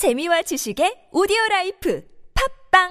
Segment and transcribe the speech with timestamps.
[0.00, 2.02] 재미와 지식의 오디오 life
[2.70, 2.88] 팟빵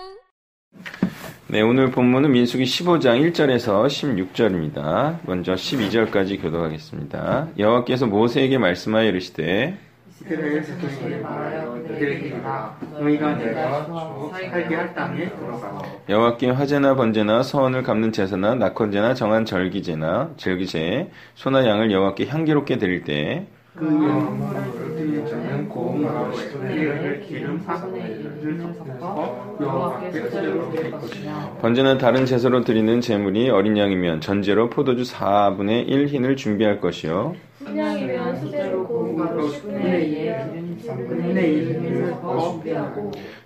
[1.47, 5.17] 네, 오늘 본문은 민수기 15장 1절에서 16절입니다.
[5.23, 7.47] 먼저 12절까지 교독하겠습니다.
[7.57, 9.75] 여호와께서 모세에게 말씀하여 이르시되
[10.07, 17.41] 이스라엘 자손에게 말하여 그들에게 이르라 너희가 내가 주어 살게 할 땅에 들어가서 여호와께 화제나 번제나
[17.41, 23.47] 서원을 갚는 제사나 낙헌제나 정한 절기제나 절기제 소나 양을 여호와께 향기롭게 드릴 때
[23.79, 23.85] 그
[25.69, 32.61] 고운 가루 10분의 1을 기름 4분의 1을 섞어서 여호와께 수제로 드릴 것이며 번제나 다른 제사로
[32.61, 37.35] 드리는 제물이 어린 양이면 전제로 포도주 4분의 1 흰을 준비할 것이요.
[37.59, 40.58] 순양이면 수제로 가루 10분의 1에 기름 3분의 1을 섞어 준비하고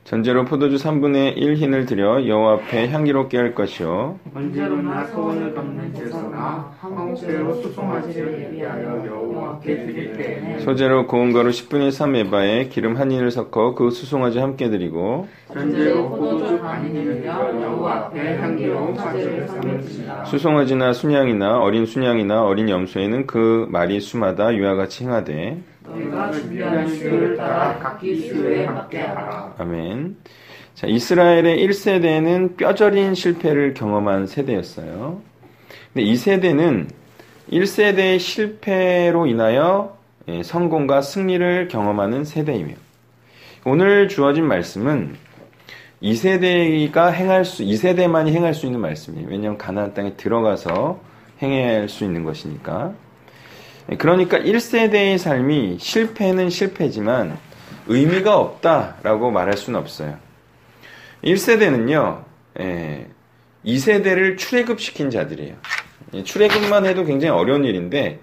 [0.03, 4.19] 전제로 포도주 3분의 1 흰을 드려 여호와 앞에 향기롭게 할 것이요.
[4.33, 12.15] 번제로나 소원을 갚는 제사나 한국제로 수송화제를 예비하여 여호와께 드릴 때에는 소재로 고운 가루 10분의 3
[12.15, 18.38] 에바에 기름 한 흰을 섞어 그 수송아지 함께 드리고 전제로 포도주 반인을 들여 여호와 앞에
[18.38, 25.61] 향기로운 화제를 삼을지니라 수송아지나 순양이나 어린 순양이나 어린 염소에는 그 말이 수마다 이와 같이 행하되
[25.94, 30.17] 너희가 준비한 수요를 따라 각기 수요에 맞게 하라 아멘.
[30.73, 35.21] 자, 이스라엘의 1세대는 뼈저린 실패를 경험한 세대였어요.
[35.94, 36.89] 근데 이 세대는
[37.52, 39.97] 1세대의 실패로 인하여
[40.30, 42.73] 예, 성공과 승리를 경험하는 세대이며
[43.66, 45.16] 오늘 주어진 말씀은
[46.02, 49.27] 2세대가 행할 수, 2세대만이 행할 수 있는 말씀이에요.
[49.30, 50.99] 왜냐하면 가나안 땅에 들어가서
[51.41, 52.94] 행할 수 있는 것이니까.
[53.92, 57.38] 예, 그러니까 1세대의 삶이 실패는 실패지만
[57.88, 60.17] 의미가 없다라고 말할 수는 없어요.
[61.23, 62.23] 1세대는요,
[62.59, 63.08] 예,
[63.66, 65.56] 2세대를 출애굽시킨 자들이에요.
[66.14, 68.20] 예, 출애굽만 해도 굉장히 어려운 일인데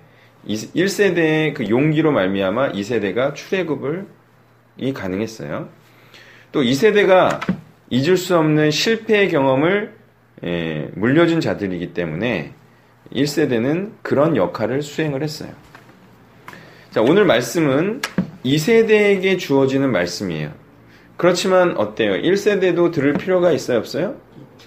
[0.47, 4.07] 1세대의 그 용기로 말미암아 2세대가 출애굽을
[4.79, 5.69] 이 가능했어요.
[6.53, 7.41] 또 2세대가
[7.91, 9.95] 잊을 수 없는 실패의 경험을
[10.43, 12.55] 예, 물려준 자들이기 때문에
[13.13, 15.51] 1세대는 그런 역할을 수행을 했어요.
[16.91, 18.03] 자, 오늘 말씀은
[18.45, 20.53] 2세대에게 주어지는 말씀이에요.
[21.17, 22.15] 그렇지만 어때요?
[22.15, 24.17] 1세대도 들을 필요가 있어요, 없어요?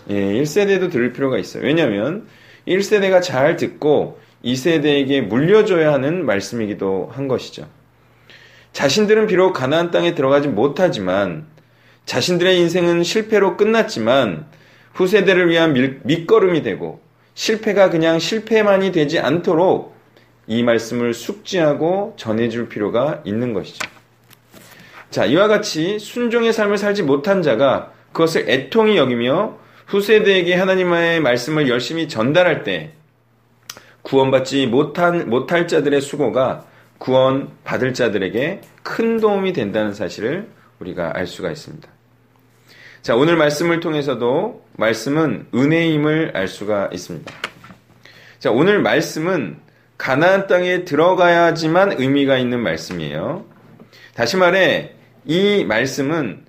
[0.10, 1.64] 예, 1세대도 들을 필요가 있어요.
[1.64, 2.28] 왜냐면
[2.68, 7.68] 1세대가 잘 듣고 2세대에게 물려줘야 하는 말씀이기도 한 것이죠.
[8.74, 11.46] 자신들은 비록 가나안 땅에 들어가지 못하지만
[12.06, 14.46] 자신들의 인생은 실패로 끝났지만
[14.94, 17.03] 후세대를 위한 밀, 밑거름이 되고
[17.34, 19.96] 실패가 그냥 실패만이 되지 않도록
[20.48, 23.90] 이 말씀을 숙지하고 전해줄 필요가 있는 것이죠.
[25.10, 29.58] 자, 이와 같이 순종의 삶을 살지 못한 자가 그것을 애통히 여기며
[29.88, 32.94] 후세대에게 하나님의 말씀을 열심히 전달할 때
[34.02, 36.66] 구원받지 못한, 못할 자들의 수고가
[36.98, 41.93] 구원 받을 자들에게 큰 도움이 된다는 사실을 우리가 알 수가 있습니다.
[43.04, 47.34] 자, 오늘 말씀을 통해서도 말씀은 은혜임을 알 수가 있습니다.
[48.40, 49.58] 자, 오늘 말씀은
[49.98, 53.44] 가나안 땅에 들어가야지만 의미가 있는 말씀이에요.
[54.16, 54.94] 다시 말해
[55.26, 56.46] 이 말씀은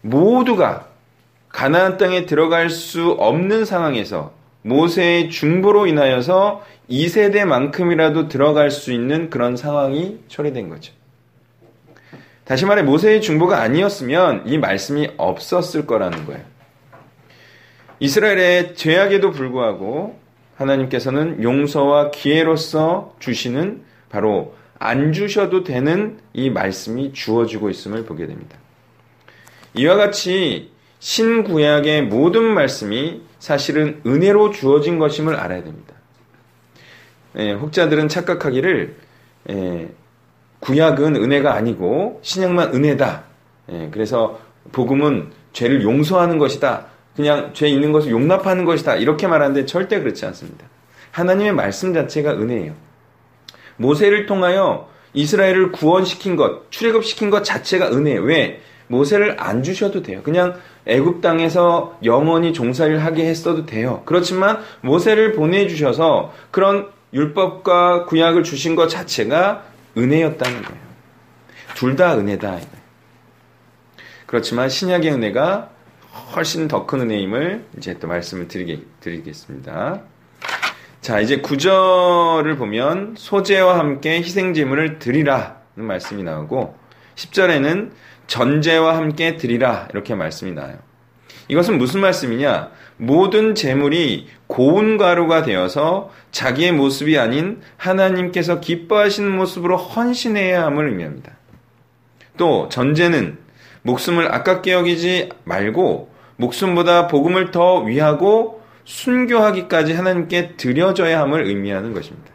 [0.00, 0.90] 모두가
[1.48, 10.20] 가나안 땅에 들어갈 수 없는 상황에서 모세의 중보로 인하여서 2세대만큼이라도 들어갈 수 있는 그런 상황이
[10.28, 10.92] 초래된 거죠.
[12.44, 16.42] 다시 말해 모세의 중보가 아니었으면 이 말씀이 없었을 거라는 거예요.
[18.00, 20.18] 이스라엘의 죄악에도 불구하고
[20.56, 28.58] 하나님께서는 용서와 기회로서 주시는 바로 안 주셔도 되는 이 말씀이 주어지고 있음을 보게 됩니다.
[29.74, 35.94] 이와 같이 신구약의 모든 말씀이 사실은 은혜로 주어진 것임을 알아야 됩니다.
[37.36, 38.96] 예, 혹자들은 착각하기를
[39.50, 39.88] 예,
[40.64, 43.24] 구약은 은혜가 아니고 신약만 은혜다.
[43.70, 44.38] 예, 그래서
[44.72, 46.86] 복음은 죄를 용서하는 것이다.
[47.14, 48.96] 그냥 죄 있는 것을 용납하는 것이다.
[48.96, 50.66] 이렇게 말하는데 절대 그렇지 않습니다.
[51.10, 52.72] 하나님의 말씀 자체가 은혜예요.
[53.76, 58.22] 모세를 통하여 이스라엘을 구원시킨 것, 출애굽시킨 것 자체가 은혜예요.
[58.22, 58.60] 왜?
[58.88, 60.20] 모세를 안 주셔도 돼요.
[60.22, 60.54] 그냥
[60.86, 64.02] 애굽 땅에서 영원히 종살이를 하게 했어도 돼요.
[64.06, 70.84] 그렇지만 모세를 보내 주셔서 그런 율법과 구약을 주신 것 자체가 은혜였다는 거예요.
[71.74, 72.58] 둘 다 은혜다.
[74.26, 75.70] 그렇지만 신약의 은혜가
[76.34, 80.02] 훨씬 더 큰 은혜임을 이제 또 말씀을 드리게, 드리겠습니다.
[81.00, 86.76] 자, 이제 구절을 보면 소재와 함께 희생제물을 드리라는 말씀이 나오고
[87.16, 87.90] 10절에는
[88.26, 90.78] 전제와 함께 드리라 이렇게 말씀이 나와요.
[91.48, 92.70] 이것은 무슨 말씀이냐?
[92.96, 101.32] 모든 재물이 고운 가루가 되어서 자기의 모습이 아닌 하나님께서 기뻐하시는 모습으로 헌신해야 함을 의미합니다.
[102.36, 103.38] 또 전제는
[103.82, 112.30] 목숨을 아깝게 여기지 말고 목숨보다 복음을 더 위하고 순교하기까지 하나님께 드려져야 함을 의미하는 것입니다.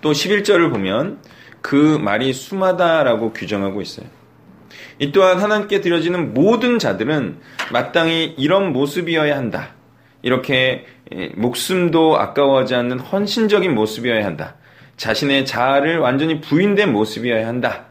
[0.00, 1.20] 또 11절을 보면
[1.60, 4.06] 그 말이 수마다라고 규정하고 있어요.
[5.00, 7.38] 이 또한 하나님께 드려지는 모든 자들은
[7.72, 9.70] 마땅히 이런 모습이어야 한다.
[10.20, 10.84] 이렇게
[11.36, 14.56] 목숨도 아까워하지 않는 헌신적인 모습이어야 한다.
[14.98, 17.86] 자신의 자아를 완전히 부인된 모습이어야 한다.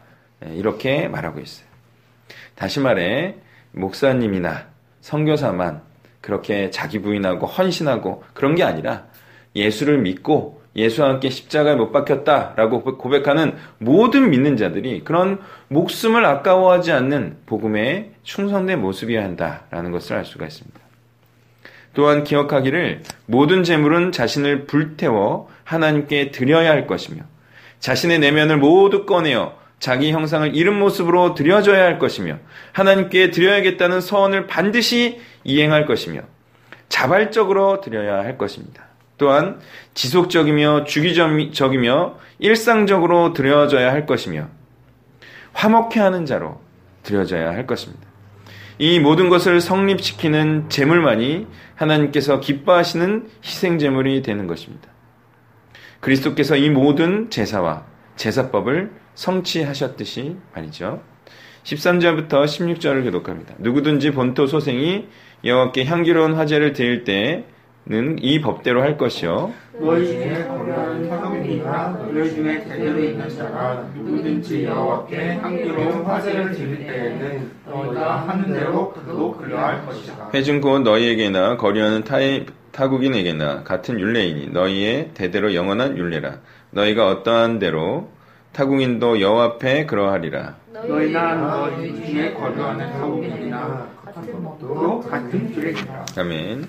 [0.52, 1.66] 이렇게 말하고 있어요.
[2.54, 3.34] 다시 말해
[3.72, 4.68] 목사님이나
[5.00, 5.82] 선교사만
[6.20, 9.06] 그렇게 자기 부인하고 헌신하고 그런 게 아니라
[9.56, 17.38] 예수를 믿고 예수와 함께 십자가에 못 박혔다라고 고백하는 모든 믿는 자들이 그런 목숨을 아까워하지 않는
[17.46, 20.78] 복음에 충성된 모습이어야 한다라는 것을 알 수가 있습니다.
[21.92, 27.22] 또한 기억하기를 모든 재물은 자신을 불태워 하나님께 드려야 할 것이며
[27.80, 32.38] 자신의 내면을 모두 꺼내어 자기 형상을 잃은 모습으로 드려져야 할 것이며
[32.72, 36.20] 하나님께 드려야겠다는 서원을 반드시 이행할 것이며
[36.88, 38.89] 자발적으로 드려야 할 것입니다.
[39.20, 39.60] 또한
[39.92, 44.48] 지속적이며 주기적이며 일상적으로 드려져야 할 것이며
[45.52, 46.58] 화목해 하는 자로
[47.02, 48.08] 드려져야 할 것입니다.
[48.78, 54.88] 이 모든 것을 성립시키는 제물만이 하나님께서 기뻐하시는 희생 제물이 되는 것입니다.
[56.00, 57.84] 그리스도께서 이 모든 제사와
[58.16, 61.02] 제사법을 성취하셨듯이 말이죠.
[61.64, 63.54] 13절부터 16절을 교독합니다.
[63.58, 65.08] 누구든지 본토 소생이
[65.44, 67.44] 여호와께 향기로운 화제를 드릴 때
[67.86, 69.52] 는이 법대로 할 것이요.
[69.80, 77.50] 너희 중에 거류하는 사람이나 너희 중에 제대로 있는 자가 누구든지 여호와께 향기로운 화제를 드릴 때에는
[77.66, 80.30] 너희가 하는 대로 그도 그려할 것이다.
[80.34, 86.38] 회중 곧 너희에게나 거류하는 타의 타국인에게나 같은 율례이니 너희의 대대로 영원한 율례라.
[86.70, 88.10] 너희가 어떠한 대로
[88.52, 90.56] 타국인도 여호와 앞에 그러하리라.
[90.86, 96.06] 너희나 너희 중에 거류하는 타국인이나 같은 법도 같은 율례니라.
[96.18, 96.68] 아멘.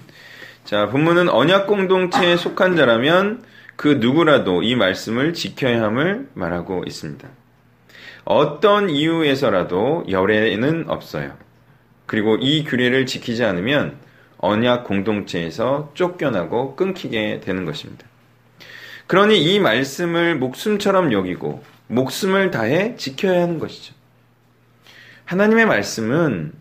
[0.63, 3.43] 자, 본문은 언약 공동체에 속한 자라면
[3.75, 7.27] 그 누구라도 이 말씀을 지켜야 함을 말하고 있습니다.
[8.25, 11.35] 어떤 이유에서라도 열애는 없어요.
[12.05, 13.97] 그리고 이 규례를 지키지 않으면
[14.37, 18.05] 언약 공동체에서 쫓겨나고 끊기게 되는 것입니다.
[19.07, 23.93] 그러니 이 말씀을 목숨처럼 여기고 목숨을 다해 지켜야 하는 것이죠.
[25.25, 26.53] 하나님의 말씀은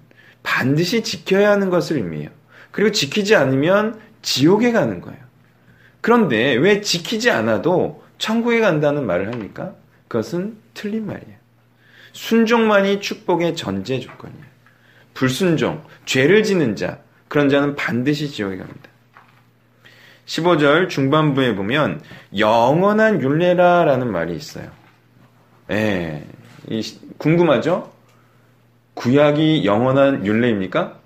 [0.43, 2.31] 반드시 지켜야 하는 것을 의미해요.
[2.70, 5.19] 그리고 지키지 않으면 지옥에 가는 거예요.
[6.00, 9.75] 그런데 왜 지키지 않아도 천국에 간다는 말을 합니까?
[10.08, 11.38] 그것은 틀린 말이에요.
[12.12, 14.44] 순종만이 축복의 전제 조건이에요.
[15.14, 18.90] 불순종, 죄를 지는 자, 그런 자는 반드시 지옥에 갑니다.
[20.26, 22.00] 15절 중반부에 보면
[22.38, 24.70] 영원한 윤례라라는 말이 있어요.
[25.70, 26.25] 예,
[27.19, 27.93] 궁금하죠?
[28.94, 31.00] 구약이 영원한 윤례입니까?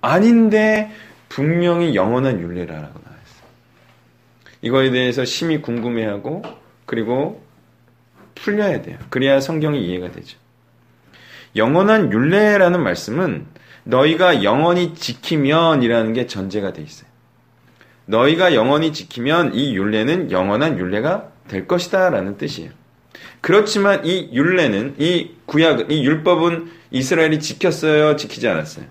[0.00, 0.90] 아닌데
[1.28, 3.48] 분명히 영원한 윤례라고 나왔어요.
[4.62, 6.42] 이거에 대해서 심히 궁금해하고
[6.86, 7.42] 그리고
[8.34, 8.98] 풀려야 돼요.
[9.10, 10.38] 그래야 성경이 이해가 되죠.
[11.56, 13.46] 영원한 윤례라는 말씀은
[13.84, 17.08] 너희가 영원히 지키면이라는 게 전제가 돼 있어요.
[18.06, 22.70] 너희가 영원히 지키면 이 윤례는 영원한 윤례가 될 것이다라는 뜻이에요.
[23.40, 28.86] 그렇지만 이 윤례는 이 구약 이 율법은 이스라엘이 지켰어요, 지키지 않았어요.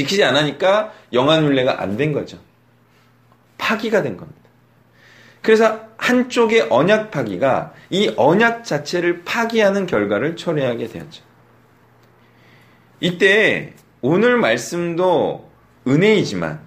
[0.00, 2.38] 지키지 않으니까 영원 윤례가 안 된 거죠.
[3.58, 4.40] 파기가 된 겁니다.
[5.42, 11.22] 그래서 한쪽의 언약 파기가 이 언약 자체를 파기하는 결과를 초래하게 되었죠.
[13.00, 15.48] 이때 오늘 말씀도
[15.86, 16.60] 은혜이지만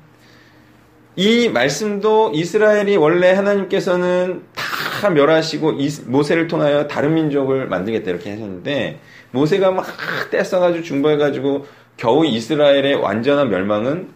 [1.15, 5.73] 이 말씀도 이스라엘이 원래 하나님께서는 다 멸하시고
[6.05, 8.99] 모세를 통하여 다른 민족을 만들겠다 이렇게 하셨는데
[9.31, 9.85] 모세가 막
[10.31, 11.65] 떼써가지고 중보해가지고
[11.97, 14.11] 겨우 이스라엘의 완전한 멸망은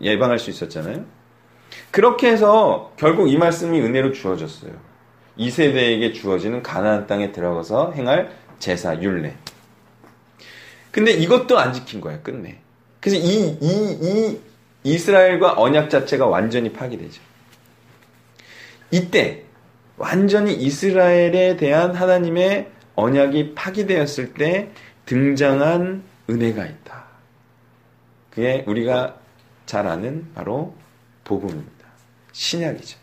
[0.00, 1.04] 예방할 수 있었잖아요.
[1.90, 4.72] 그렇게 해서 결국 이 말씀이 은혜로 주어졌어요.
[5.36, 9.34] 이 세대에게 주어지는 가나안 땅에 들어가서 행할 제사 율례.
[10.90, 12.20] 근데 이것도 안 지킨 거예요.
[12.22, 12.58] 끝내.
[13.00, 14.40] 그래서 이, 이, 이
[14.84, 17.20] 이스라엘과 언약 자체가 완전히 파괴되죠.
[18.90, 19.44] 이때
[19.96, 24.70] 완전히 이스라엘에 대한 하나님의 언약이 파기되었을 때
[25.06, 27.04] 등장한 은혜가 있다.
[28.30, 29.16] 그게 우리가
[29.66, 30.74] 잘 아는 바로
[31.24, 31.86] 복음입니다.
[32.32, 32.98] 신약이죠.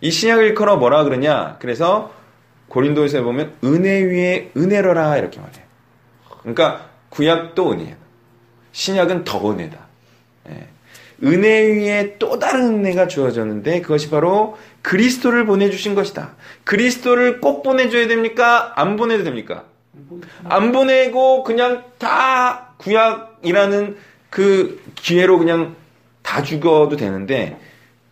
[0.00, 1.58] 이 신약을 일컬어 뭐라 그러냐?
[1.60, 2.12] 그래서
[2.68, 5.64] 고린도에서 보면 은혜 위에 은혜로라 이렇게 말해요.
[6.40, 7.96] 그러니까 구약도 은혜예요.
[8.72, 9.78] 신약은 더 은혜다.
[10.50, 10.68] 예.
[11.22, 16.36] 은혜 위에 또 다른 은혜가 주어졌는데 그것이 바로 그리스도를 보내주신 것이다.
[16.64, 18.72] 그리스도를 꼭 보내줘야 됩니까?
[18.76, 19.64] 안 보내도 됩니까?
[20.44, 23.96] 안 보내고 그냥 다 구약이라는
[24.30, 25.76] 그 기회로 그냥
[26.22, 27.58] 다 죽어도 되는데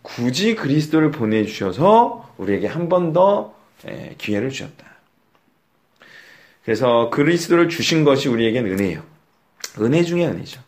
[0.01, 3.53] 굳이 그리스도를 보내주셔서 우리에게 한 번 더
[4.17, 4.85] 기회를 주셨다.
[6.63, 9.01] 그래서 그리스도를 주신 것이 우리에겐 은혜예요.
[9.79, 10.61] 은혜 중에 은혜죠.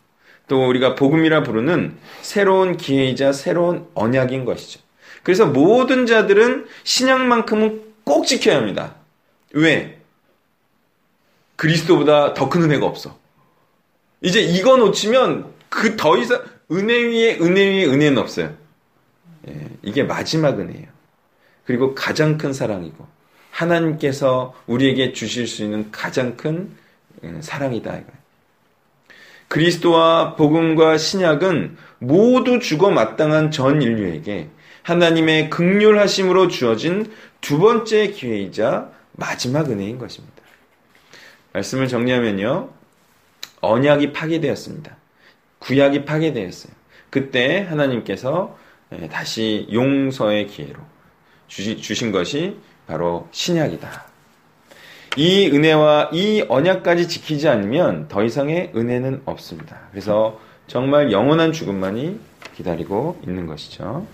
[0.48, 4.80] 또 우리가 복음이라 부르는 새로운 기회이자 새로운 언약인 것이죠.
[5.24, 8.96] 그래서 모든 자들은 신약만큼은 꼭 지켜야 합니다.
[9.53, 10.00] 왜?
[11.62, 13.15] 그리스도보다 더 큰 은혜가 없어.
[14.22, 18.51] 이제 이거 놓치면 그 더 이상 은혜 위에 은혜 위에 은혜는 없어요.
[19.48, 20.88] 예, 이게 마지막 은혜예요.
[21.65, 23.06] 그리고 가장 큰 사랑이고
[23.51, 26.72] 하나님께서 우리에게 주실 수 있는 가장 큰
[27.24, 28.00] 음, 사랑이다.
[29.48, 34.50] 그리스도와 복음과 신약은 모두 죽어 마땅한 전 인류에게
[34.82, 40.40] 하나님의 극률하심으로 주어진 두 번째 기회이자 마지막 은혜인 것입니다.
[41.53, 42.70] 말씀을 정리하면요.
[43.62, 44.96] 언약이 파괴되었습니다.
[45.60, 46.74] 구약이 파괴되었어요.
[47.10, 48.58] 그때 하나님께서
[48.93, 50.79] 예, 다시 용서의 기회로
[51.48, 54.05] 주신 것이 바로 신약이다.
[55.17, 59.79] 이 은혜와 이 언약까지 지키지 않으면 더 이상의 은혜는 없습니다.
[59.91, 62.20] 그래서 정말 영원한 죽음만이
[62.55, 64.08] 기다리고 있는 것이죠.